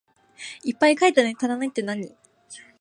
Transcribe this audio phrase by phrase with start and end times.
[0.63, 2.15] いっぱい書いたのに足らないってなに？